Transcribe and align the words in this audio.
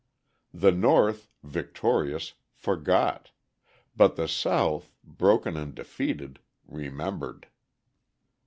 The 0.55 0.71
North, 0.71 1.29
victorious, 1.43 2.33
forgot; 2.55 3.29
but 3.95 4.15
the 4.15 4.27
South, 4.27 4.95
broken 5.03 5.55
and 5.55 5.75
defeated, 5.75 6.39
remembered. 6.67 7.45